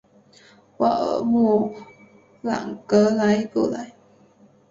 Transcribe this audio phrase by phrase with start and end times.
[0.77, 1.71] 沃尔默
[2.41, 3.91] 朗格莱布莱。